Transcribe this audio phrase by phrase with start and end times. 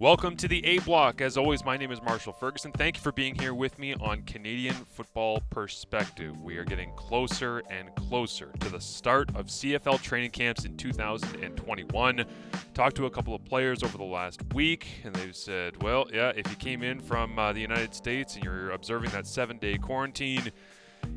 [0.00, 1.20] Welcome to the A Block.
[1.20, 2.72] As always, my name is Marshall Ferguson.
[2.72, 6.36] Thank you for being here with me on Canadian Football Perspective.
[6.42, 12.24] We are getting closer and closer to the start of CFL training camps in 2021.
[12.74, 16.32] Talked to a couple of players over the last week, and they've said, well, yeah,
[16.34, 19.78] if you came in from uh, the United States and you're observing that seven day
[19.78, 20.50] quarantine,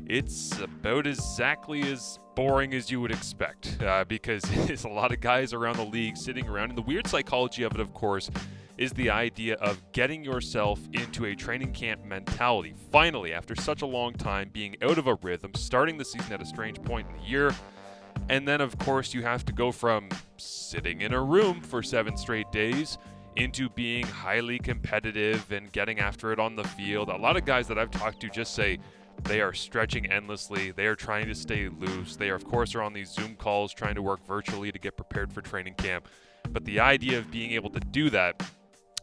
[0.06, 5.20] it's about exactly as boring as you would expect uh, because there's a lot of
[5.20, 6.68] guys around the league sitting around.
[6.68, 8.30] And the weird psychology of it, of course,
[8.78, 12.72] is the idea of getting yourself into a training camp mentality.
[12.92, 16.40] Finally, after such a long time being out of a rhythm, starting the season at
[16.40, 17.52] a strange point in the year,
[18.28, 22.16] and then, of course, you have to go from sitting in a room for seven
[22.16, 22.98] straight days
[23.36, 27.08] into being highly competitive and getting after it on the field.
[27.08, 28.78] A lot of guys that I've talked to just say
[29.24, 30.70] they are stretching endlessly.
[30.70, 32.16] They are trying to stay loose.
[32.16, 34.96] They, are, of course, are on these Zoom calls trying to work virtually to get
[34.96, 36.08] prepared for training camp.
[36.50, 38.42] But the idea of being able to do that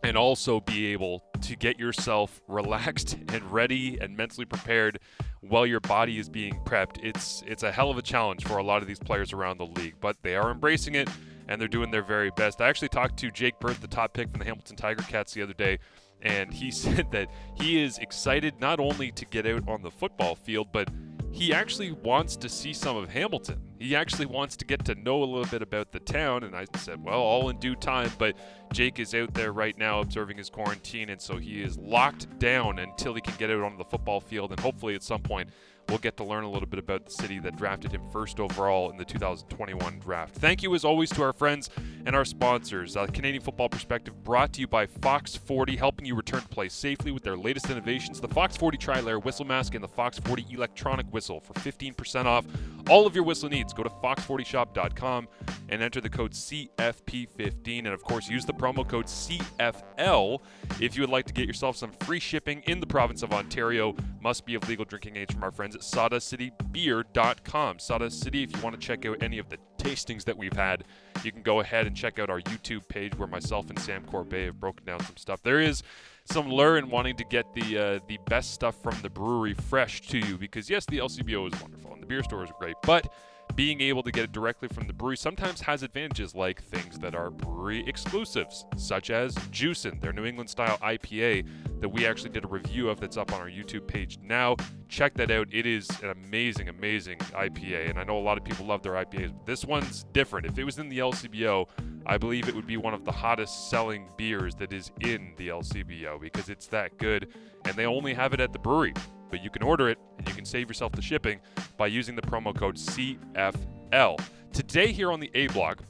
[0.05, 4.99] and also be able to get yourself relaxed and ready and mentally prepared
[5.41, 7.03] while your body is being prepped.
[7.03, 9.65] It's it's a hell of a challenge for a lot of these players around the
[9.65, 11.09] league, but they are embracing it
[11.47, 12.61] and they're doing their very best.
[12.61, 15.41] I actually talked to Jake Burt, the top pick from the Hamilton Tiger Cats the
[15.41, 15.79] other day,
[16.21, 20.35] and he said that he is excited not only to get out on the football
[20.35, 20.87] field, but
[21.31, 23.59] he actually wants to see some of Hamilton.
[23.79, 26.43] He actually wants to get to know a little bit about the town.
[26.43, 28.11] And I said, well, all in due time.
[28.17, 28.35] But
[28.73, 31.09] Jake is out there right now observing his quarantine.
[31.09, 34.51] And so he is locked down until he can get out on the football field.
[34.51, 35.49] And hopefully at some point,
[35.89, 38.89] we'll get to learn a little bit about the city that drafted him first overall
[38.91, 40.35] in the 2021 draft.
[40.35, 41.69] Thank you, as always, to our friends
[42.05, 42.97] and our sponsors.
[42.97, 46.69] Uh, Canadian Football Perspective brought to you by Fox 40, helping you return to play
[46.69, 50.19] safely with their latest innovations the Fox 40 Tri Layer Whistle Mask and the Fox
[50.19, 52.45] 40 Electronic Whistle for 15% off
[52.89, 53.73] all of your whistle needs.
[53.73, 55.27] Go to fox40shop.com
[55.69, 57.79] and enter the code CFP15.
[57.79, 60.39] And of course, use the promo code CFL
[60.79, 63.95] if you would like to get yourself some free shipping in the province of Ontario.
[64.21, 67.79] Must be of legal drinking age from our friends sawdustcitybeer.com.
[67.79, 70.83] Sawdust City, if you want to check out any of the tastings that we've had,
[71.23, 74.45] you can go ahead and check out our YouTube page where myself and Sam Corbet
[74.45, 75.41] have broken down some stuff.
[75.43, 75.83] There is
[76.25, 80.01] some lure in wanting to get the uh, the best stuff from the brewery fresh
[80.07, 83.11] to you because yes, the LCBO is wonderful and the beer stores are great, but
[83.55, 87.15] being able to get it directly from the brewery sometimes has advantages like things that
[87.15, 91.45] are brewery exclusives, such as Juicin, their New England style IPA
[91.79, 94.55] that we actually did a review of that's up on our YouTube page now.
[94.89, 95.47] Check that out.
[95.51, 97.89] It is an amazing, amazing IPA.
[97.89, 100.45] And I know a lot of people love their IPAs, but this one's different.
[100.45, 101.67] If it was in the LCBO,
[102.05, 105.47] I believe it would be one of the hottest selling beers that is in the
[105.47, 107.33] LCBO because it's that good.
[107.65, 108.93] And they only have it at the brewery
[109.29, 111.39] but you can order it and you can save yourself the shipping
[111.77, 114.19] by using the promo code CFL.
[114.53, 115.81] Today, here on the A block,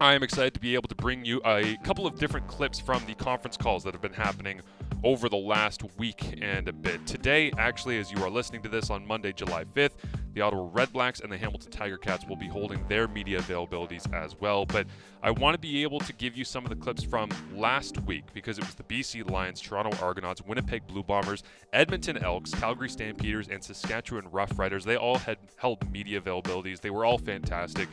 [0.00, 3.04] I am excited to be able to bring you a couple of different clips from
[3.06, 4.60] the conference calls that have been happening
[5.02, 7.04] over the last week and a bit.
[7.06, 9.94] Today, actually, as you are listening to this on Monday, July 5th,
[10.38, 14.38] the Ottawa Redblacks and the Hamilton Tiger Cats will be holding their media availabilities as
[14.40, 14.64] well.
[14.64, 14.86] But
[15.20, 18.22] I want to be able to give you some of the clips from last week
[18.32, 23.48] because it was the BC Lions, Toronto Argonauts, Winnipeg Blue Bombers, Edmonton Elks, Calgary Stampeders,
[23.48, 24.84] and Saskatchewan Roughriders.
[24.84, 26.80] They all had held media availabilities.
[26.80, 27.88] They were all fantastic.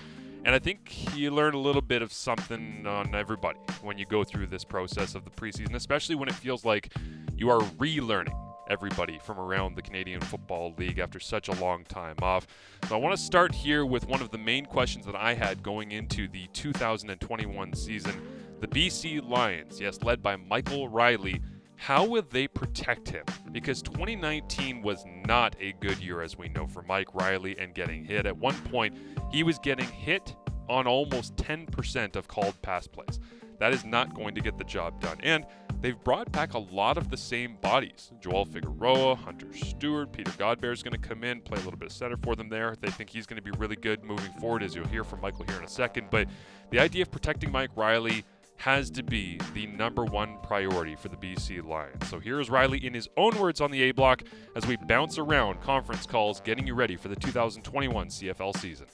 [0.46, 4.24] And I think you learn a little bit of something on everybody when you go
[4.24, 6.94] through this process of the preseason, especially when it feels like
[7.36, 12.16] you are relearning everybody from around the Canadian Football League after such a long time
[12.22, 12.48] off.
[12.88, 15.64] So I want to start here with one of the main questions that I had
[15.64, 18.22] going into the 2021 season.
[18.62, 21.42] The BC Lions, yes, led by Michael Reilly,
[21.78, 23.26] how would they protect him?
[23.52, 28.06] Because 2019 was not a good year, as we know, for Mike Reilly and getting
[28.06, 28.26] hit.
[28.26, 28.98] At one point,
[29.32, 30.36] he was getting hit
[30.70, 33.20] on almost 10% of called pass plays.
[33.60, 35.18] That is not going to get the job done.
[35.22, 35.46] And
[35.86, 38.12] they've brought back a lot of the same bodies.
[38.20, 41.86] Joel Figueroa, Hunter Steward, Peter Godber is going to come in, play a little bit
[41.86, 42.76] of center for them there.
[42.82, 45.46] They think he's going to be really good moving forward, as you'll hear from Michael
[45.48, 46.08] here in a second.
[46.10, 46.28] But
[46.72, 48.24] the idea of protecting Mike Reilly
[48.58, 52.10] has to be the number one priority for the BC Lions.
[52.10, 54.24] So here's Reilly in his own words on the A block
[54.56, 58.88] as we bounce around conference calls, getting you ready for the 2021 CFL season.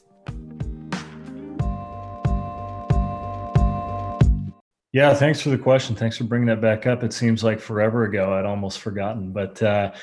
[4.93, 5.95] Yeah, thanks for the question.
[5.95, 7.03] Thanks for bringing that back up.
[7.03, 8.33] It seems like forever ago.
[8.33, 9.93] I'd almost forgotten, but uh,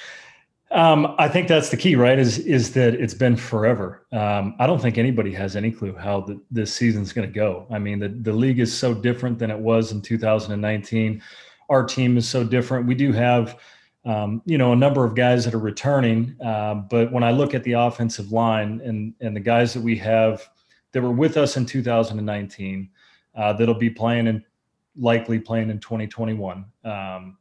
[0.70, 2.18] um, I think that's the key, right?
[2.18, 4.06] Is is that it's been forever.
[4.12, 7.66] Um, I don't think anybody has any clue how the, this season's going to go.
[7.70, 11.22] I mean, the the league is so different than it was in 2019.
[11.68, 12.86] Our team is so different.
[12.86, 13.58] We do have,
[14.06, 17.52] um, you know, a number of guys that are returning, uh, but when I look
[17.52, 20.48] at the offensive line and and the guys that we have
[20.92, 22.88] that were with us in 2019
[23.34, 24.42] uh, that'll be playing in
[24.98, 26.64] likely playing in 2021.
[26.84, 27.38] Um,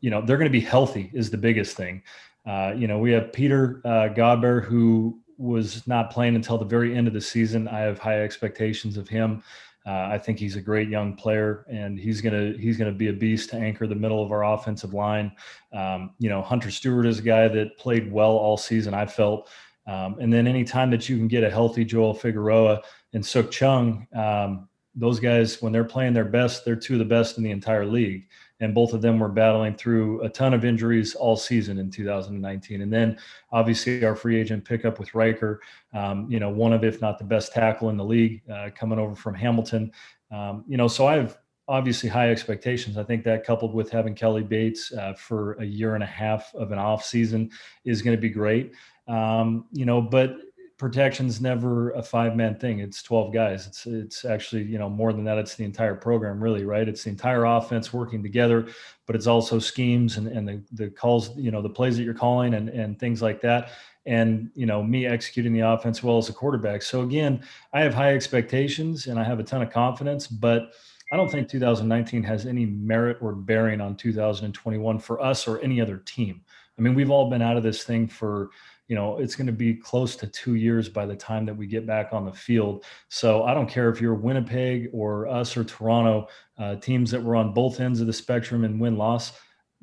[0.00, 2.02] you know, they're going to be healthy is the biggest thing.
[2.46, 6.96] Uh, you know, we have Peter uh, Godber who was not playing until the very
[6.96, 7.66] end of the season.
[7.68, 9.42] I have high expectations of him.
[9.86, 13.12] Uh, I think he's a great young player, and he's gonna he's gonna be a
[13.12, 15.32] beast to anchor the middle of our offensive line.
[15.74, 18.94] Um, you know, Hunter Steward is a guy that played well all season.
[18.94, 19.50] I felt,
[19.86, 22.80] um, and then anytime that you can get a healthy Joel Figueroa
[23.12, 27.04] and Sukh Chungh, um, those guys when they're playing their best, they're two of the
[27.04, 28.26] best in the entire league
[28.60, 32.82] and both of them were battling through a ton of injuries all season in 2019.
[32.82, 33.18] And then
[33.52, 35.60] obviously our free agent pickup with Ryker,
[35.92, 38.98] um, you know, one of if not the best tackle in the league, uh, coming
[38.98, 39.92] over from Hamilton.
[40.30, 42.96] Um, you know, so I have obviously high expectations.
[42.96, 46.54] I think that coupled with having Kelly Bates uh, for a year and a half
[46.54, 47.50] of an off season
[47.84, 48.72] is going to be great.
[49.08, 50.36] Um, you know, but
[50.84, 52.80] protection's never a five man thing.
[52.80, 53.66] It's 12 guys.
[53.66, 55.38] It's it's actually, you know, more than that.
[55.38, 56.86] It's the entire program, really, right?
[56.86, 58.66] It's the entire offense working together,
[59.06, 62.12] but it's also schemes and, and the, the calls, you know, the plays that you're
[62.12, 63.70] calling and, and things like that.
[64.04, 66.82] And, you know, me executing the offense well as a quarterback.
[66.82, 67.42] So again,
[67.72, 70.72] I have high expectations and I have a ton of confidence, but
[71.10, 75.80] I don't think 2019 has any merit or bearing on 2021 for us or any
[75.80, 76.42] other team.
[76.78, 78.50] I mean, we've all been out of this thing for
[78.88, 81.66] you know it's going to be close to two years by the time that we
[81.66, 82.84] get back on the field.
[83.08, 86.28] So i don't care if you're winnipeg or us or toronto
[86.58, 89.32] uh, teams that were on both ends of the spectrum in win loss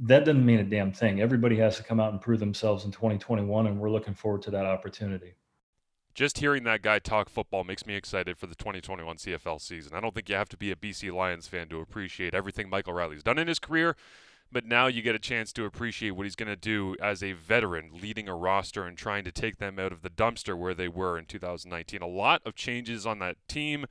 [0.03, 1.21] that doesn't mean a damn thing.
[1.21, 4.51] Everybody has to come out and prove themselves in 2021 and we're looking forward to
[4.51, 5.36] that opportunity.
[6.13, 9.94] Just hearing that guy talk football makes me excited for the 2021 CFL season.
[9.95, 12.94] I don't think you have to be a BC Lions fan to appreciate everything Michael
[12.94, 13.95] Reilly's done in his career
[14.51, 17.33] but now you get a chance to appreciate what he's going to do as a
[17.33, 20.88] veteran leading a roster and trying to take them out of the dumpster where they
[20.88, 22.01] were in 2019.
[22.01, 23.86] A lot of changes on that team.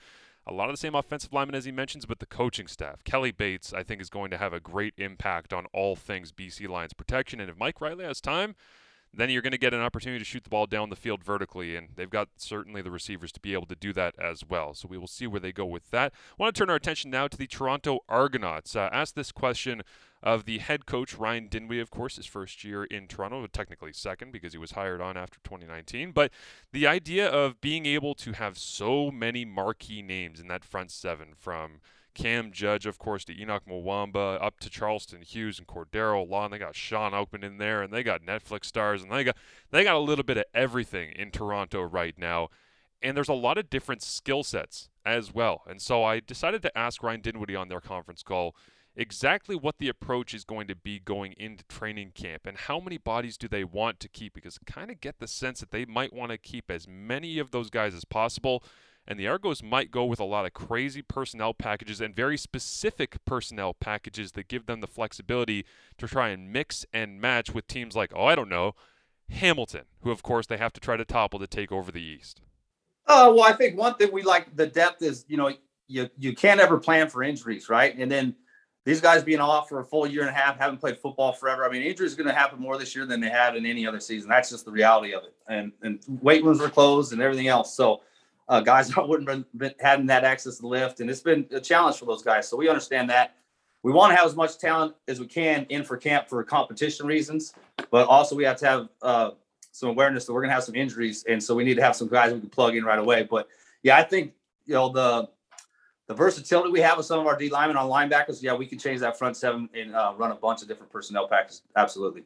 [0.47, 3.05] A lot of the same offensive linemen as he mentions, but the coaching staff.
[3.05, 6.69] Kelly Bates, I think, is going to have a great impact on all things BC
[6.69, 7.41] Lions protection.
[7.41, 8.55] And if Mike Reilly has time,
[9.13, 11.75] then you're going to get an opportunity to shoot the ball down the field vertically,
[11.75, 14.73] and they've got certainly the receivers to be able to do that as well.
[14.75, 16.13] So we will see where they go with that.
[16.13, 18.77] I want to turn our attention now to the Toronto Argonauts.
[18.77, 19.83] Uh, ask this question
[20.23, 24.33] of the head coach Ryan Dinwiddie, of course, his first year in Toronto, technically second
[24.33, 26.13] because he was hired on after 2019.
[26.13, 26.31] But
[26.73, 31.29] the idea of being able to have so many marquee names in that front seven
[31.37, 31.81] from
[32.15, 36.59] Cam Judge, of course, to Enoch Mwamba, up to Charleston Hughes and Cordarro Law, they
[36.59, 39.37] got Shawn Oakman in there, and they got Netflix stars, and they got
[39.71, 42.49] they got a little bit of everything in Toronto right now.
[43.03, 45.63] And there's a lot of different skill sets as well.
[45.67, 48.55] And so I decided to ask Ryan Dinwiddie on their conference call
[48.97, 52.99] exactly what the approach is going to be going into training camp and how many
[52.99, 56.13] bodies do they want to keep because kind of get the sense that they might
[56.13, 58.63] want to keep as many of those guys as possible
[59.07, 63.25] and the Argos might go with a lot of crazy personnel packages and very specific
[63.25, 65.65] personnel packages that give them the flexibility
[65.99, 68.75] to try and mix and match with teams like, oh, I don't know,
[69.31, 72.41] Hamilton, who of course they have to try to topple to take over the East.
[73.07, 75.53] Uh, well, I think one thing we like the depth is, you know,
[75.89, 77.97] you you can't ever plan for injuries, right?
[77.99, 78.37] And then
[78.85, 81.65] these guys being off for a full year and a half, haven't played football forever.
[81.65, 83.87] I mean, injuries are going to happen more this year than they had in any
[83.87, 84.29] other season.
[84.29, 85.35] That's just the reality of it.
[85.49, 87.75] And and weight rooms were closed and everything else.
[87.75, 88.03] So
[88.51, 91.61] uh, guys that wouldn't have been having that access to lift, and it's been a
[91.61, 92.47] challenge for those guys.
[92.47, 93.37] So we understand that.
[93.83, 97.07] We want to have as much talent as we can in for camp for competition
[97.07, 97.55] reasons,
[97.91, 99.31] but also we have to have uh,
[99.73, 101.97] some awareness that we're going to have some injuries, and so we need to have
[101.97, 103.23] some guys we can plug in right away.
[103.23, 103.49] But
[103.83, 104.35] yeah, I think
[104.67, 105.31] you know the
[106.09, 108.79] the versatility we have with some of our D linemen on linebackers, yeah, we can
[108.79, 111.63] change that front seven and uh, run a bunch of different personnel packages.
[111.77, 112.25] Absolutely.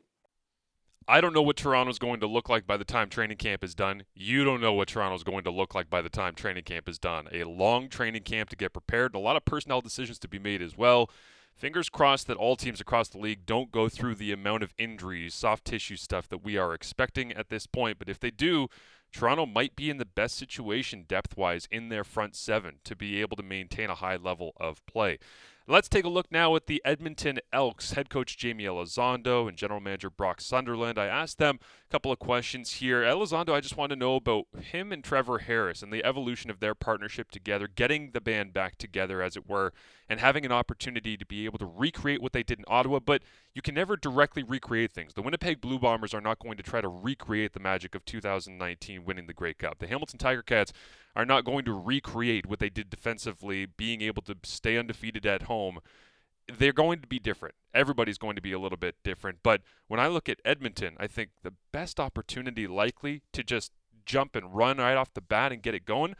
[1.07, 3.75] I don't know what Toronto's going to look like by the time training camp is
[3.75, 4.05] done.
[4.15, 6.99] You don't know what Toronto's going to look like by the time training camp is
[6.99, 7.29] done.
[7.31, 10.63] A long training camp to get prepared, a lot of personnel decisions to be made
[10.63, 11.11] as well.
[11.55, 15.35] Fingers crossed that all teams across the league don't go through the amount of injuries,
[15.35, 17.99] soft tissue stuff that we are expecting at this point.
[17.99, 18.69] But if they do,
[19.13, 23.21] Toronto might be in the best situation depth wise in their front seven to be
[23.21, 25.19] able to maintain a high level of play.
[25.66, 29.80] Let's take a look now at the Edmonton Elks head coach Jaime Elizondo and general
[29.80, 30.99] manager Brock Sunderland.
[30.99, 31.59] I asked them
[31.95, 33.03] couple of questions here.
[33.03, 36.59] Elizondo, I just want to know about him and Trevor Harris and the evolution of
[36.59, 39.73] their partnership together, getting the band back together, as it were,
[40.09, 42.99] and having an opportunity to be able to recreate what they did in Ottawa.
[42.99, 43.23] But
[43.55, 45.15] you can never directly recreate things.
[45.15, 49.05] The Winnipeg Blue Bombers are not going to try to recreate the magic of 2019
[49.05, 49.79] winning the Grey Cup.
[49.79, 50.73] The Hamilton Tiger Cats
[51.15, 55.43] are not going to recreate what they did defensively, being able to stay undefeated at
[55.43, 55.79] home.
[56.53, 57.55] They're going to be different.
[57.73, 59.39] Everybody's going to be a little bit different.
[59.43, 63.73] But when I look at Edmonton, I think the best opportunity likely to just
[64.05, 66.15] jump and run right off the bat and get it going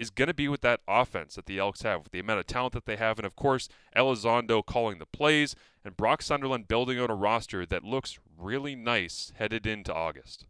[0.00, 2.46] is going to be with that offense that the Elks have, with the amount of
[2.46, 6.98] talent that they have, and of course, Elizondo calling the plays, and Brock Sunderland building
[6.98, 10.46] out a roster that looks really nice headed into August.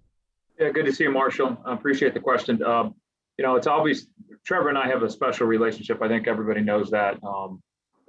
[0.58, 1.58] Yeah, good to see you, Marshall.
[1.64, 2.62] I appreciate the question.
[2.62, 2.94] Um,
[3.38, 4.06] you know, it's obvious
[4.44, 6.00] Trevor and I have a special relationship.
[6.00, 7.18] I think everybody knows that.
[7.24, 7.60] Um,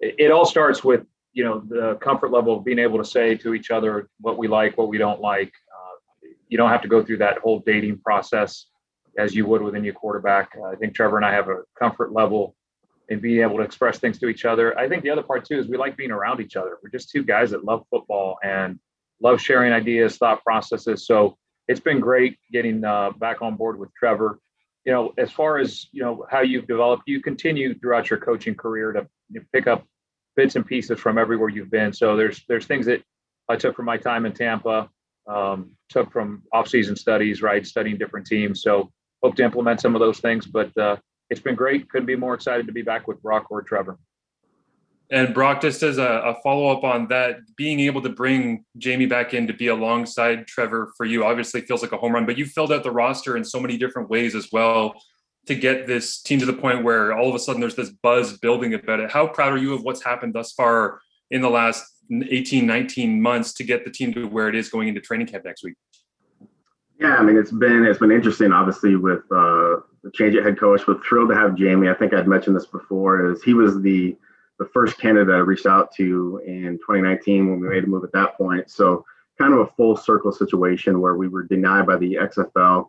[0.01, 3.53] it, all starts with you know the comfort level of being able to say to
[3.53, 5.47] each other what we like, what we don't like.
[5.47, 8.65] Uh, you don't have to go through that whole dating process
[9.17, 10.51] as you would with any quarterback.
[10.57, 12.55] Uh, I think Trevor and I have a comfort level
[13.09, 14.77] in being able to express things to each other.
[14.77, 16.77] I think the other part too is we like being around each other.
[16.81, 18.79] We're just two guys that love football and
[19.21, 21.05] love sharing ideas, thought processes.
[21.05, 24.39] So it's been great getting uh, back on board with Trevor.
[24.85, 28.55] You know, as far as you know how you've developed, you continue throughout your coaching
[28.55, 29.07] career to
[29.53, 29.85] pick up
[30.35, 31.93] bits and pieces from everywhere you've been.
[31.93, 33.03] So there's there's things that
[33.49, 34.89] I took from my time in Tampa,
[35.27, 38.61] um, took from off-season studies, right, studying different teams.
[38.61, 40.45] So hope to implement some of those things.
[40.45, 40.97] But uh,
[41.29, 41.89] it's been great.
[41.89, 43.97] Couldn't be more excited to be back with Brock or Trevor.
[45.11, 49.07] And Brock, just as a, a follow up on that, being able to bring Jaime
[49.07, 52.37] back in to be alongside Trevor for you obviously feels like a home run, but
[52.37, 54.95] you filled out the roster in so many different ways as well
[55.47, 58.37] to get this team to the point where all of a sudden there's this buzz
[58.37, 59.11] building about it.
[59.11, 63.53] How proud are you of what's happened thus far in the last 18, 19 months
[63.53, 65.75] to get the team to where it is going into training camp next week?
[66.99, 70.59] Yeah, I mean it's been it's been interesting, obviously with uh, the change at head
[70.59, 70.83] coach.
[70.85, 71.89] But thrilled to have Jaime.
[71.89, 73.31] I think I'd mentioned this before.
[73.31, 74.15] Is he was the
[74.59, 78.11] the first candidate I reached out to in 2019 when we made a move at
[78.11, 78.69] that point.
[78.69, 79.03] So
[79.39, 82.85] kind of a full circle situation where we were denied by the XFL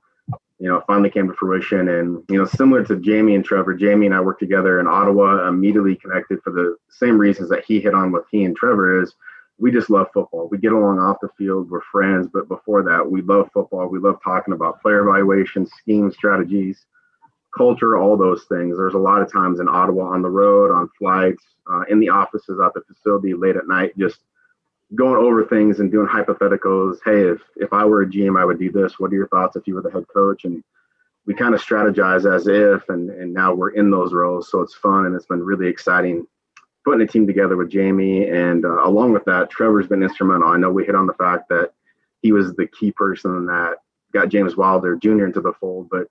[0.63, 1.89] you know, finally came to fruition.
[1.89, 5.49] And, you know, similar to Jaime and Trevor, Jaime and I worked together in Ottawa,
[5.49, 9.13] immediately connected for the same reasons that he hit on with he and Trevor is
[9.59, 10.49] we just love football.
[10.53, 13.89] We get along off the field, we're friends, but before that, we love football.
[13.89, 16.87] We love talking about player evaluation, schemes, strategies,
[17.57, 18.77] culture, all those things.
[18.77, 22.09] There's a lot of times in Ottawa on the road, on flights, uh, in the
[22.09, 24.21] offices, at the facility late at night, just
[24.95, 26.99] going over things and doing hypotheticals.
[27.05, 28.99] Hey, if if I were a GM, I would do this.
[28.99, 30.45] What are your thoughts if you were the head coach?
[30.45, 30.63] And
[31.27, 34.75] we kind of strategize as if, and and now we're in those roles, so it's
[34.75, 36.27] fun and it's been really exciting
[36.85, 38.29] putting a team together with Jaime.
[38.29, 40.49] And uh, along with that, Trevor's been instrumental.
[40.49, 41.71] I know we hit on the fact that
[42.23, 43.77] he was the key person that
[44.13, 45.27] got James Wilder Jr.
[45.27, 46.09] into the fold, but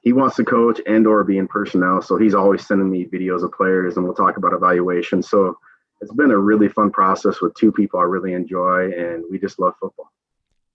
[0.00, 2.02] he wants to coach and or be in personnel.
[2.02, 5.22] So he's always sending me videos of players and we'll talk about evaluation.
[5.22, 5.58] So
[6.04, 9.58] it's been a really fun process with two people I really enjoy, and we just
[9.58, 10.12] love football.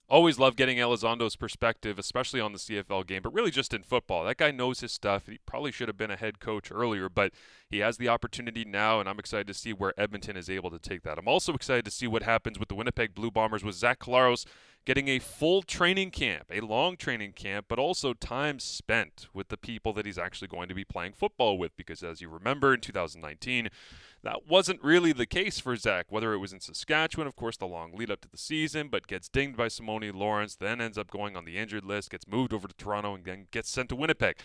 [0.09, 4.25] Always love getting Elizondo's perspective, especially on the CFL game, but really just in football.
[4.25, 5.27] That guy knows his stuff.
[5.27, 7.31] He probably should have been a head coach earlier, but
[7.69, 10.79] he has the opportunity now, and I'm excited to see where Edmonton is able to
[10.79, 11.19] take that.
[11.19, 14.45] I'm also excited to see what happens with the Winnipeg Blue Bombers with Zach Collaros
[14.85, 19.57] getting a full training camp, a long training camp, but also time spent with the
[19.57, 21.77] people that he's actually going to be playing football with.
[21.77, 23.69] Because as you remember, in 2019,
[24.23, 27.67] that wasn't really the case for Zach, whether it was in Saskatchewan, of course, the
[27.67, 31.09] long lead up to the season, but gets dinged by Simoni Lawrence, then ends up
[31.09, 33.95] going on the injured list, gets moved over to Toronto, and then gets sent to
[33.95, 34.37] Winnipeg.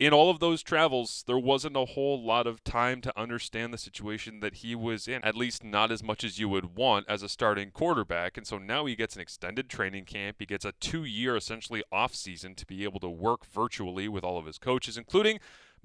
[0.00, 3.78] In all of those travels, there wasn't a whole lot of time to understand the
[3.78, 7.22] situation that he was in, at least not as much as you would want as
[7.22, 8.36] a starting quarterback.
[8.36, 10.36] And so now he gets an extended training camp.
[10.40, 14.24] He gets a two year, essentially, off season to be able to work virtually with
[14.24, 15.38] all of his coaches, including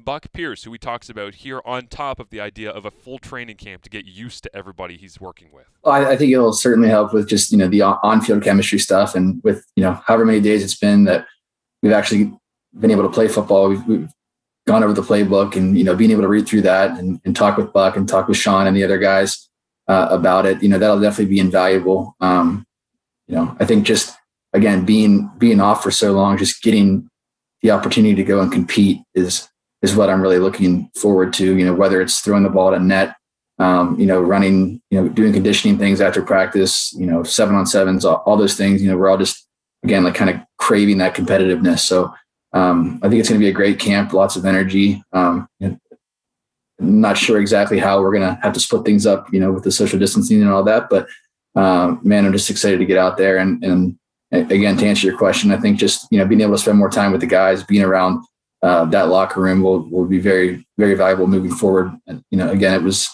[0.03, 3.19] Buck Pierce, who he talks about here, on top of the idea of a full
[3.19, 5.65] training camp to get used to everybody he's working with.
[5.83, 9.15] Well, I, I think it'll certainly help with just you know the on-field chemistry stuff,
[9.15, 11.27] and with you know however many days it's been that
[11.81, 12.33] we've actually
[12.79, 13.69] been able to play football.
[13.69, 14.09] We've, we've
[14.67, 17.35] gone over the playbook, and you know being able to read through that and, and
[17.35, 19.49] talk with Buck and talk with Sean and the other guys
[19.87, 20.61] uh, about it.
[20.63, 22.15] You know that'll definitely be invaluable.
[22.19, 22.65] Um,
[23.27, 24.15] you know, I think just
[24.53, 27.09] again being being off for so long, just getting
[27.61, 29.48] the opportunity to go and compete is
[29.81, 31.57] is what I'm really looking forward to.
[31.57, 33.15] You know, whether it's throwing the ball at a net,
[33.59, 37.65] um, you know, running, you know, doing conditioning things after practice, you know, seven on
[37.65, 38.81] sevens, all, all those things.
[38.81, 39.47] You know, we're all just
[39.83, 41.79] again like kind of craving that competitiveness.
[41.79, 42.13] So
[42.53, 45.03] um, I think it's going to be a great camp, lots of energy.
[45.13, 45.47] Um,
[46.79, 49.65] not sure exactly how we're going to have to split things up, you know, with
[49.65, 51.07] the social distancing and all that, but
[51.55, 53.97] um, man, I'm just excited to get out there and and
[54.31, 56.89] again to answer your question, I think just you know being able to spend more
[56.89, 58.23] time with the guys, being around
[58.61, 61.91] uh, that locker room will will be very very valuable moving forward.
[62.07, 63.09] And you know, again, it was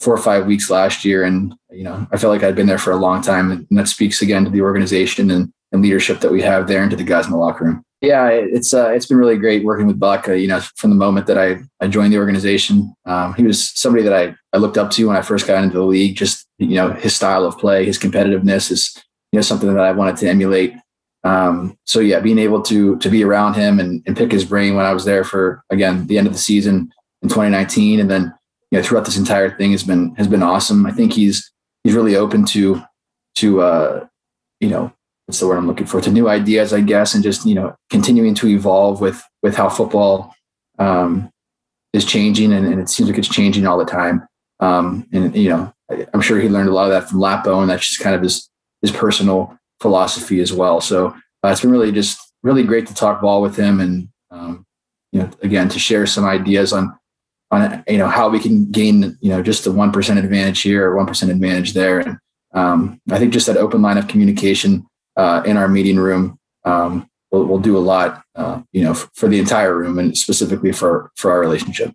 [0.00, 2.78] four or five weeks last year, and you know, I felt like I'd been there
[2.78, 6.32] for a long time, and that speaks again to the organization and, and leadership that
[6.32, 7.84] we have there, and to the guys in the locker room.
[8.00, 10.28] Yeah, it's uh, it's been really great working with Buck.
[10.28, 13.70] Uh, you know, from the moment that I, I joined the organization, um, he was
[13.78, 16.16] somebody that I, I looked up to when I first got into the league.
[16.16, 18.96] Just you know, his style of play, his competitiveness is
[19.32, 20.74] you know something that I wanted to emulate
[21.24, 24.74] Um, so yeah, being able to to be around him and, and pick his brain
[24.74, 28.32] when I was there for again the end of the season in 2019, and then
[28.70, 30.86] you know throughout this entire thing has been has been awesome.
[30.86, 31.52] I think he's
[31.84, 32.82] he's really open to
[33.36, 34.06] to uh,
[34.60, 34.92] you know
[35.26, 37.74] what's the word I'm looking for to new ideas, I guess, and just you know
[37.90, 40.34] continuing to evolve with with how football
[40.78, 41.30] um,
[41.92, 44.26] is changing, and, and, it seems like it's changing all the time.
[44.60, 45.72] Um, and you know,
[46.14, 48.22] I'm sure he learned a lot of that from Lapo, and that's just kind of
[48.22, 48.48] his
[48.80, 50.80] his personal philosophy as well.
[50.80, 51.08] So
[51.42, 54.66] uh, it's been really just really great to talk ball with him, and um,
[55.12, 56.96] you know, again to share some ideas on
[57.50, 60.90] on you know how we can gain you know just a one percent advantage here
[60.90, 62.18] or one percent advantage there, and
[62.54, 67.08] um, I think just that open line of communication uh, in our meeting room um,
[67.30, 70.72] will will do a lot, uh, you know, f- for the entire room and specifically
[70.72, 71.94] for for our relationship.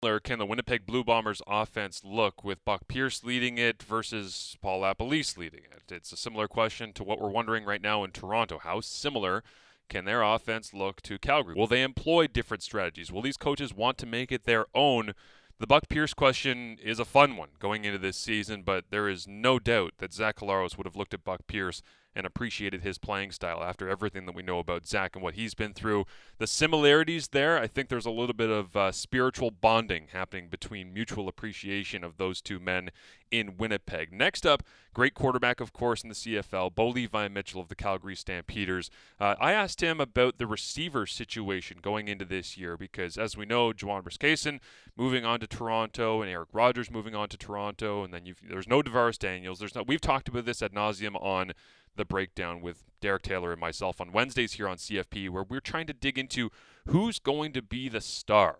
[0.00, 5.36] Can the Winnipeg Blue Bombers offense look with Buck Pierce leading it versus Paul LaPolice
[5.36, 5.92] leading it?
[5.92, 8.60] It's a similar question to what we're wondering right now in Toronto.
[8.62, 9.42] How similar
[9.88, 11.56] can their offense look to Calgary?
[11.56, 13.10] Will they employ different strategies?
[13.10, 15.14] Will these coaches want to make it their own?
[15.58, 19.26] The Buck Pierce question is a fun one going into this season, but there is
[19.26, 21.82] no doubt that Zach Collaros would have looked at Buck Pierce
[22.18, 25.54] and appreciated his playing style after everything that we know about Zach and what he's
[25.54, 26.04] been through.
[26.38, 30.92] The similarities there, I think there's a little bit of uh, spiritual bonding happening between
[30.92, 32.90] mutual appreciation of those two men
[33.30, 34.12] in Winnipeg.
[34.12, 38.16] Next up, great quarterback, of course, in the CFL, Bo Levi Mitchell of the Calgary
[38.16, 38.90] Stampeders.
[39.20, 43.46] Uh, I asked him about the receiver situation going into this year because, as we
[43.46, 44.58] know, Juwan Brescacin
[44.96, 48.82] moving on to Toronto and Eric Rogers moving on to Toronto, and then there's no
[48.82, 49.60] DaVaris Daniels.
[49.60, 49.84] There's no.
[49.86, 51.52] We've talked about this ad nauseum on
[51.96, 55.86] the breakdown with Derek Taylor and myself on Wednesdays here on CFP, where we're trying
[55.86, 56.50] to dig into
[56.86, 58.58] who's going to be the star.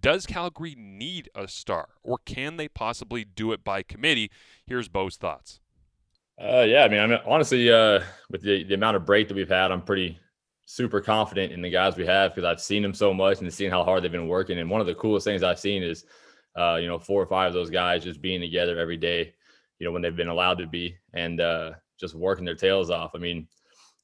[0.00, 4.30] Does Calgary need a star, or can they possibly do it by committee?
[4.66, 5.60] Here's Bo's thoughts.
[6.38, 9.34] Uh, yeah, I mean, I mean, honestly, uh, with the, the amount of break that
[9.34, 10.18] we've had, I'm pretty
[10.66, 13.70] super confident in the guys we have because I've seen them so much and seen
[13.70, 14.58] how hard they've been working.
[14.58, 16.04] And one of the coolest things I've seen is,
[16.58, 19.32] uh, you know, four or five of those guys just being together every day,
[19.78, 20.96] you know, when they've been allowed to be.
[21.14, 23.12] And, uh, just working their tails off.
[23.14, 23.48] I mean,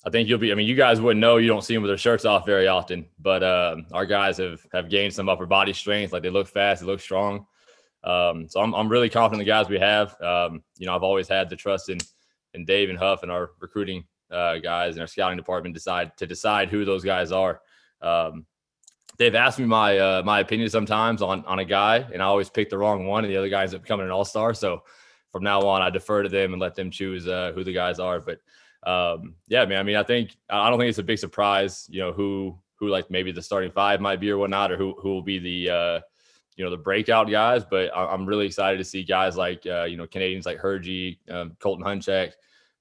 [0.05, 0.51] I think you'll be.
[0.51, 1.37] I mean, you guys wouldn't know.
[1.37, 4.67] You don't see them with their shirts off very often, but um, our guys have
[4.73, 6.13] have gained some upper body strength.
[6.13, 7.47] Like they look fast, they look strong.
[8.05, 10.21] Um, so I'm I'm really confident the guys we have.
[10.21, 11.99] Um, you know, I've always had the trust in
[12.55, 16.27] in Dave and Huff and our recruiting uh, guys and our scouting department decide to
[16.27, 17.61] decide who those guys are.
[18.01, 18.47] Um,
[19.19, 22.51] they've asked me my uh, my opinion sometimes on on a guy, and I always
[22.51, 24.53] pick the wrong one, and the other guy ends up becoming an all star.
[24.53, 24.83] So
[25.33, 27.99] from now on, I defer to them and let them choose uh, who the guys
[27.99, 28.21] are.
[28.21, 28.39] But
[28.89, 32.01] um, yeah, man, I mean, I think I don't think it's a big surprise, you
[32.01, 35.11] know, who who like maybe the starting five might be or whatnot, or who who
[35.11, 36.01] will be the uh,
[36.57, 37.65] you know the breakout guys.
[37.65, 41.57] But I'm really excited to see guys like uh, you know Canadians like Hergy, um,
[41.61, 42.33] Colton Hunchak,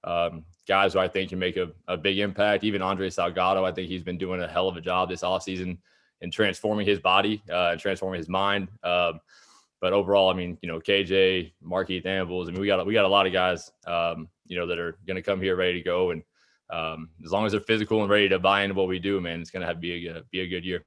[0.03, 2.63] um, guys who I think can make a, a big impact.
[2.63, 5.77] Even Andre Salgado, I think he's been doing a hell of a job this offseason
[6.21, 8.67] in transforming his body uh, and transforming his mind.
[8.83, 9.19] Um,
[9.81, 13.05] but overall, I mean, you know, KJ, Markeith Ambles, I mean, we got we got
[13.05, 15.83] a lot of guys, um, you know, that are going to come here ready to
[15.83, 16.23] go, and
[16.69, 19.41] um, as long as they're physical and ready to buy into what we do, man,
[19.41, 20.85] it's going to have be a be a good year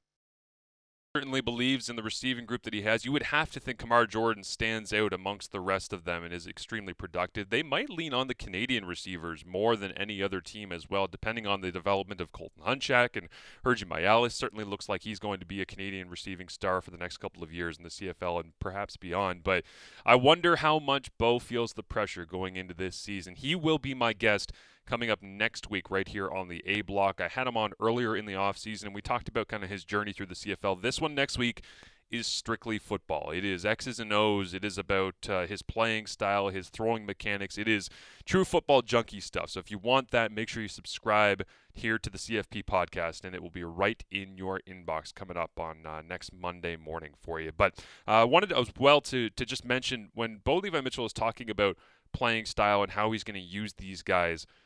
[1.16, 3.04] certainly believes in the receiving group that he has.
[3.04, 6.34] You would have to think Kamar Jorden stands out amongst the rest of them and
[6.34, 7.50] is extremely productive.
[7.50, 11.46] They might lean on the Canadian receivers more than any other team as well, depending
[11.46, 13.28] on the development of Colton Hunchak and
[13.64, 14.32] Hergy Mayales.
[14.32, 17.44] Certainly looks like he's going to be a Canadian receiving star for the next couple
[17.44, 19.44] of years in the CFL and perhaps beyond.
[19.44, 19.62] But
[20.04, 23.36] I wonder how much Bo feels the pressure going into this season.
[23.36, 24.50] He will be my guest
[24.86, 27.20] coming up next week right here on the A block.
[27.20, 29.84] I had him on earlier in the offseason, and we talked about kind of his
[29.84, 30.82] journey through the CFL.
[30.82, 31.62] This one next week
[32.10, 33.30] is strictly football.
[33.30, 34.54] It is X's and O's.
[34.54, 37.58] It is about uh, his playing style, his throwing mechanics.
[37.58, 37.88] It is
[38.24, 39.50] true football junkie stuff.
[39.50, 43.34] So if you want that, make sure you subscribe here to the CFP podcast, and
[43.34, 47.40] it will be right in your inbox coming up on uh, next Monday morning for
[47.40, 47.50] you.
[47.56, 51.12] But I uh, wanted as well to to just mention when Bo Levi Mitchell is
[51.12, 51.76] talking about
[52.12, 54.46] playing style and how he's going to use these guys–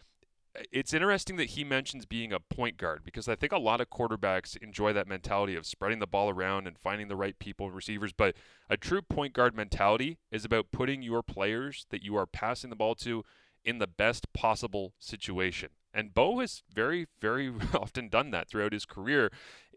[0.72, 3.90] it's interesting that he mentions being a point guard because I think a lot of
[3.90, 7.74] quarterbacks enjoy that mentality of spreading the ball around and finding the right people and
[7.74, 8.12] receivers.
[8.12, 8.34] But
[8.68, 12.76] a true point guard mentality is about putting your players that you are passing the
[12.76, 13.24] ball to
[13.64, 15.70] in the best possible situation.
[15.92, 19.30] And Bo has very, very often done that throughout his career.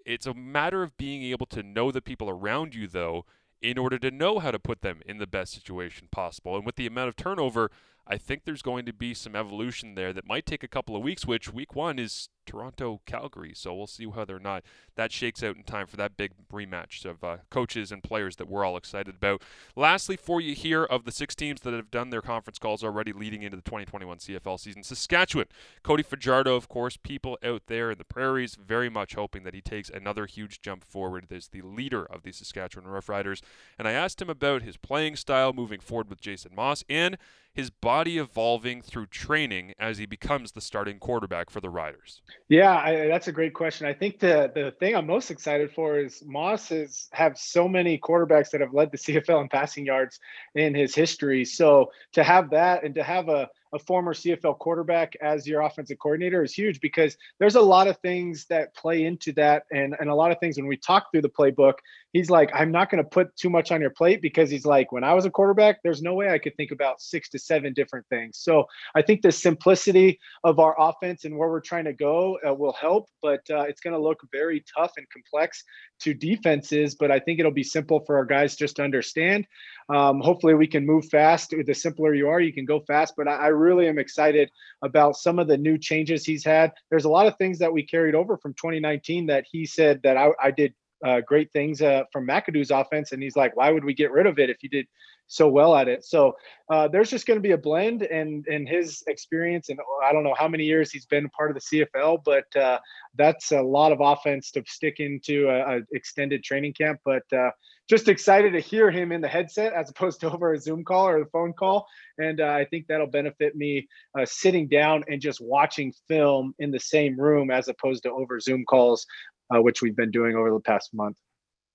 [0.05, 3.25] It's a matter of being able to know the people around you, though,
[3.61, 6.55] in order to know how to put them in the best situation possible.
[6.55, 7.69] And with the amount of turnover,
[8.07, 11.03] I think there's going to be some evolution there that might take a couple of
[11.03, 13.53] weeks, which week one is Toronto Calgary.
[13.55, 14.63] So we'll see whether or not
[14.95, 18.49] that shakes out in time for that big rematch of uh, coaches and players that
[18.49, 19.41] we're all excited about.
[19.75, 23.13] Lastly, for you here of the six teams that have done their conference calls already
[23.13, 25.47] leading into the 2021 CFL season, Saskatchewan,
[25.83, 29.61] Cody Fajardo, of course, people out there in the prairies very much hoping that he
[29.61, 33.41] takes another huge jump forward as the leader of the Saskatchewan Roughriders.
[33.77, 37.17] And I asked him about his playing style moving forward with Jason Maas and
[37.53, 42.21] his body evolving through training as he becomes the starting quarterback for the Riders?
[42.49, 43.87] Yeah, I, that's a great question.
[43.87, 47.97] I think the the thing I'm most excited for is Maas has have so many
[47.97, 50.19] quarterbacks that have led the CFL in passing yards
[50.55, 51.45] in his history.
[51.45, 55.99] So to have that and to have a a former CFL quarterback as your offensive
[55.99, 60.09] coordinator is huge because there's a lot of things that play into that and, and
[60.09, 61.75] a lot of things when we talk through the playbook
[62.13, 64.91] he's like i'm not going to put too much on your plate because he's like
[64.91, 67.73] when i was a quarterback there's no way i could think about six to seven
[67.73, 71.93] different things so i think the simplicity of our offense and where we're trying to
[71.93, 75.63] go uh, will help but uh, it's going to look very tough and complex
[75.99, 79.45] to defenses but i think it'll be simple for our guys just to understand
[79.91, 81.53] um, hopefully, we can move fast.
[81.65, 83.13] The simpler you are, you can go fast.
[83.17, 84.49] But I, I, really am excited
[84.81, 86.71] about some of the new changes he's had.
[86.89, 90.17] There's a lot of things that we carried over from 2019 that he said that
[90.17, 90.73] I, I did
[91.05, 94.27] uh, great things uh, from McAdoo's offense, and he's like, "Why would we get rid
[94.27, 94.87] of it if you did
[95.31, 96.35] so well at it?" So
[96.69, 100.23] uh, there's just going to be a blend, and and his experience, and I don't
[100.23, 102.79] know how many years he's been part of the CFL, but uh,
[103.15, 106.99] that's a lot of offense to stick into a, a extended training camp.
[107.05, 107.51] But uh,
[107.89, 111.07] just excited to hear him in the headset as opposed to over a Zoom call
[111.07, 113.87] or a phone call, and uh, I think that'll benefit me
[114.25, 118.63] sitting down and just watching film in the same room as opposed to over Zoom
[118.65, 119.05] calls
[119.53, 121.17] uh, which we've been doing over the past month.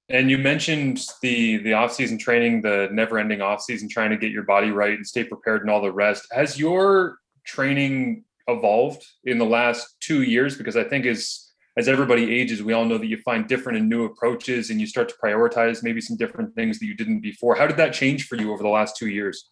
[0.09, 4.71] And you mentioned the the off-season training, the never-ending off-season, trying to get your body
[4.71, 6.27] right and stay prepared and all the rest.
[6.33, 10.57] Has your training evolved in the last two years?
[10.57, 11.43] Because I think as
[11.77, 14.87] as everybody ages, we all know that you find different and new approaches, and you
[14.87, 17.55] start to prioritize maybe some different things that you didn't before.
[17.55, 19.51] How did that change for you over the last two years?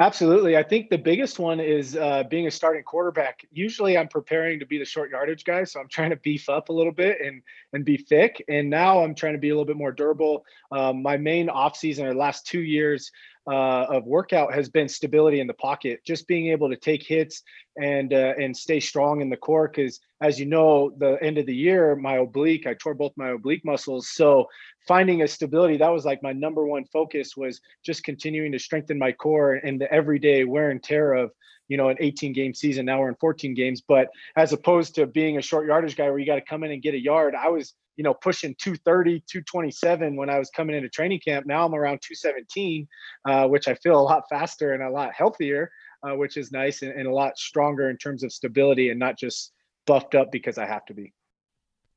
[0.00, 0.56] Absolutely.
[0.56, 3.44] I think the biggest one is uh, being a starting quarterback.
[3.52, 5.64] Usually I'm preparing to be the short yardage guy.
[5.64, 7.42] So I'm trying to beef up a little bit and,
[7.74, 8.42] and be thick.
[8.48, 10.46] And now I'm trying to be a little bit more durable.
[10.72, 13.12] Um, my main offseason or last two years
[13.50, 17.42] uh, of workout has been stability in the pocket, just being able to take hits
[17.80, 19.66] and uh, and stay strong in the core.
[19.66, 23.30] Because as you know, the end of the year, my oblique, I tore both my
[23.30, 24.10] oblique muscles.
[24.10, 24.46] So
[24.86, 28.98] finding a stability, that was like my number one focus was just continuing to strengthen
[28.98, 31.32] my core and the everyday wear and tear of
[31.66, 32.86] you know an 18 game season.
[32.86, 36.20] Now we're in 14 games, but as opposed to being a short yardage guy where
[36.20, 39.22] you got to come in and get a yard, I was you know, pushing 230,
[39.28, 41.44] 227 when I was coming into training camp.
[41.44, 42.88] Now I'm around 217,
[43.26, 45.70] uh, which I feel a lot faster and a lot healthier,
[46.02, 49.18] uh, which is nice and, and a lot stronger in terms of stability and not
[49.18, 49.52] just
[49.86, 51.12] buffed up because I have to be.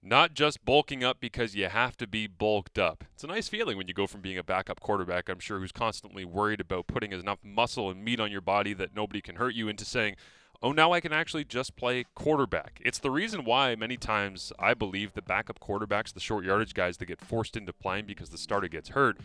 [0.02, 3.06] Not just bulking up because you have to be bulked up.
[3.14, 5.72] It's a nice feeling when you go from being a backup quarterback, I'm sure, who's
[5.72, 9.56] constantly worried about putting enough muscle and meat on your body that nobody can hurt
[9.56, 10.18] you, into saying,
[10.64, 12.82] oh, now I can actually just play quarterback.
[12.84, 16.98] It's the reason why many times I believe the backup quarterbacks, the short yardage guys
[16.98, 19.18] that get forced into playing because the starter gets hurt,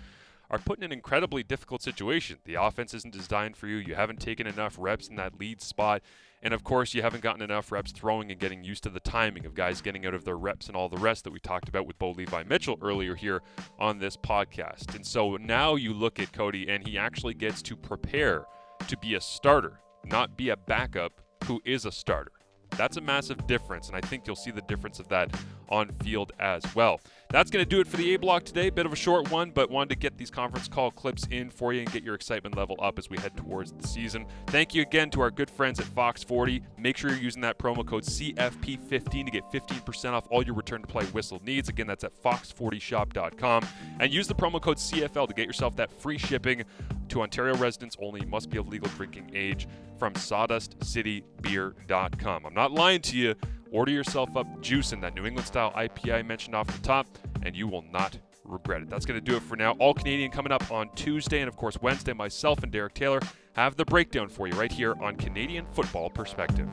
[0.50, 2.38] are put in an incredibly difficult situation.
[2.44, 3.76] The offense isn't designed for you.
[3.76, 6.02] You haven't taken enough reps in that lead spot.
[6.42, 9.44] And of course, you haven't gotten enough reps throwing and getting used to the timing
[9.44, 11.86] of guys getting out of their reps and all the rest that we talked about
[11.86, 13.42] with Bo Levi Mitchell earlier here
[13.78, 14.94] on this podcast.
[14.94, 18.46] And so now you look at Cody, and he actually gets to prepare
[18.86, 22.32] to be a starter, not be a backup who is a starter.
[22.76, 25.34] That's a massive difference, and I think you'll see the difference of that
[25.68, 27.00] on field as well.
[27.30, 28.70] That's going to do it for the A block today.
[28.70, 31.72] Bit of a short one, but wanted to get these conference call clips in for
[31.72, 34.24] you and get your excitement level up as we head towards the season.
[34.46, 36.62] Thank you again to our good friends at Fox 40.
[36.78, 40.80] Make sure you're using that promo code CFP15 to get 15% off all your return
[40.80, 41.68] to play whistle needs.
[41.68, 43.66] Again, that's at fox40shop.com.
[44.00, 46.64] And use the promo code CFL to get yourself that free shipping
[47.08, 48.24] to Ontario residents only.
[48.24, 49.66] Must be of legal drinking age
[49.98, 52.46] from sawdustcitybeer.com.
[52.46, 53.34] I'm not lying to you.
[53.70, 57.06] Order yourself up juice in that New England style IPA I mentioned off the top,
[57.42, 58.88] and you will not regret it.
[58.88, 59.72] That's going to do it for now.
[59.72, 63.20] All Canadian coming up on Tuesday, and of course, Wednesday, myself and Derek Taylor
[63.54, 66.68] have the breakdown for you right here on Canadian Football Perspective.